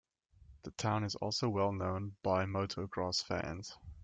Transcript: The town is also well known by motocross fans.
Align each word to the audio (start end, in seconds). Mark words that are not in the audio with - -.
The 0.63 0.71
town 0.71 1.03
is 1.03 1.13
also 1.13 1.47
well 1.47 1.71
known 1.71 2.15
by 2.23 2.45
motocross 2.45 3.23
fans. 3.23 3.77